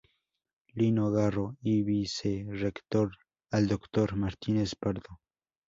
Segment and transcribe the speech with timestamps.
[0.73, 3.11] Lino Garro y Vicerrector
[3.51, 5.21] al Doctor Martínez Pardo.